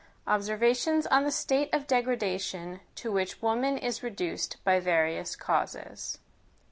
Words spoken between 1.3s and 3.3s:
STATE OF DEGRADATION TO